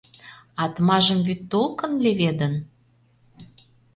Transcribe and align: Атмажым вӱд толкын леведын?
Атмажым 0.63 1.19
вӱд 1.27 1.39
толкын 1.51 1.93
леведын? 2.03 2.53